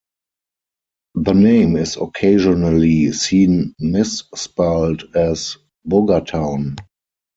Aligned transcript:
The 1.13 1.33
name 1.35 1.75
is 1.75 1.95
occasionally 1.95 3.11
seen 3.11 3.75
misspelled 3.79 5.03
as 5.15 5.57
Bogartown. 5.87 6.77